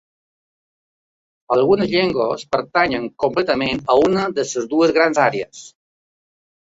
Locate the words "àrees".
5.29-5.63